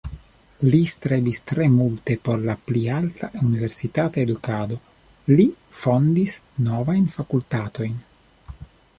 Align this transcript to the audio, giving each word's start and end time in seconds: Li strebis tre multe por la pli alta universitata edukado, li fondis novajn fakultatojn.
Li 0.73 0.77
strebis 0.91 1.39
tre 1.49 1.65
multe 1.73 2.15
por 2.29 2.39
la 2.45 2.55
pli 2.69 2.79
alta 2.93 3.29
universitata 3.47 4.21
edukado, 4.23 4.77
li 5.41 5.45
fondis 5.83 6.39
novajn 6.69 7.05
fakultatojn. 7.17 8.01